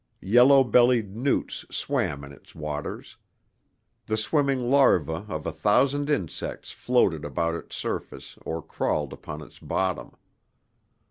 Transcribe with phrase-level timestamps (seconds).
[0.23, 3.17] Yellow bellied newts swam in its waters.
[4.07, 9.59] The swimming larvae of a thousand insects floated about its surface or crawled upon its
[9.59, 10.15] bottom.